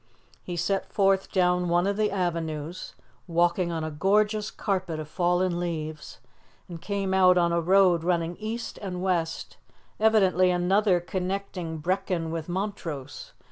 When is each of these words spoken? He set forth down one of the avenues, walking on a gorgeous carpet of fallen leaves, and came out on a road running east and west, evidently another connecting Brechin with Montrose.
He 0.41 0.57
set 0.57 0.87
forth 0.91 1.31
down 1.31 1.69
one 1.69 1.85
of 1.85 1.95
the 1.95 2.09
avenues, 2.09 2.95
walking 3.27 3.71
on 3.71 3.83
a 3.83 3.91
gorgeous 3.91 4.49
carpet 4.49 4.99
of 4.99 5.07
fallen 5.07 5.59
leaves, 5.59 6.17
and 6.67 6.81
came 6.81 7.13
out 7.13 7.37
on 7.37 7.51
a 7.51 7.61
road 7.61 8.03
running 8.03 8.35
east 8.37 8.79
and 8.81 9.03
west, 9.03 9.57
evidently 9.99 10.49
another 10.49 10.99
connecting 11.01 11.77
Brechin 11.77 12.31
with 12.31 12.49
Montrose. 12.49 13.33